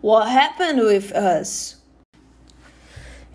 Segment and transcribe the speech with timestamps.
[0.00, 1.74] What happened with us?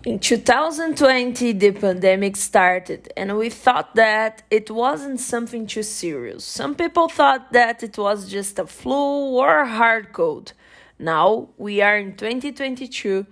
[0.06, 6.42] In 2020, the pandemic started, and we thought that it wasn't something too serious.
[6.42, 10.54] Some people thought that it was just a flu or a hard cold.
[10.98, 13.26] Now we are in 2022,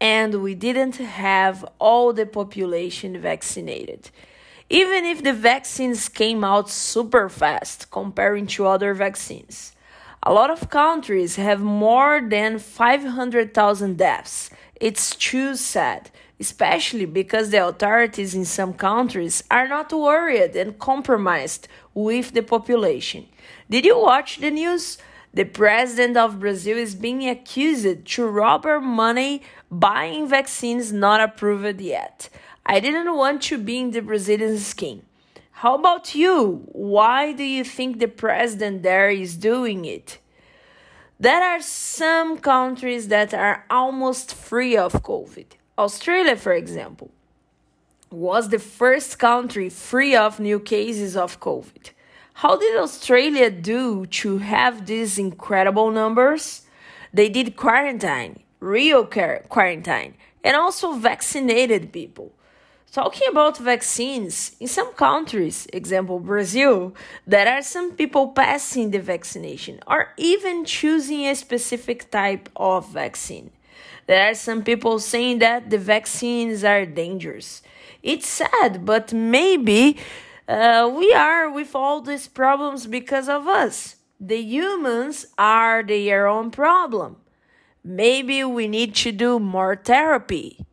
[0.00, 4.10] and we didn't have all the population vaccinated.
[4.70, 9.72] Even if the vaccines came out super fast comparing to other vaccines.
[10.22, 14.50] A lot of countries have more than 500,000 deaths.
[14.80, 21.68] It's too sad, especially because the authorities in some countries are not worried and compromised
[21.94, 23.26] with the population.
[23.70, 24.98] Did you watch the news?
[25.32, 32.30] The president of Brazil is being accused to rob money buying vaccines not approved yet.
[32.64, 35.02] I didn't want to be in the Brazilian skin.
[35.60, 36.68] How about you?
[36.72, 40.18] Why do you think the president there is doing it?
[41.18, 45.46] There are some countries that are almost free of COVID.
[45.78, 47.10] Australia, for example,
[48.10, 51.92] was the first country free of new cases of COVID.
[52.34, 56.66] How did Australia do to have these incredible numbers?
[57.14, 62.35] They did quarantine, real quarantine, and also vaccinated people.
[62.92, 66.94] Talking about vaccines, in some countries, example Brazil,
[67.26, 73.50] there are some people passing the vaccination or even choosing a specific type of vaccine.
[74.06, 77.62] There are some people saying that the vaccines are dangerous.
[78.02, 79.98] It's sad, but maybe
[80.48, 83.96] uh, we are with all these problems because of us.
[84.20, 87.16] The humans are their own problem.
[87.84, 90.65] Maybe we need to do more therapy.